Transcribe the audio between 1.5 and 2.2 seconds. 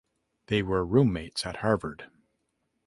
Harvard.